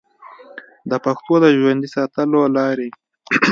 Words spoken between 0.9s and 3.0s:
پښتو د ژوندي ساتلو لارې